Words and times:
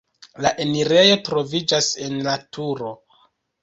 La 0.45 0.51
enirejo 0.65 1.19
troviĝas 1.29 1.93
en 2.09 2.19
la 2.33 2.39
turo. 2.55 2.95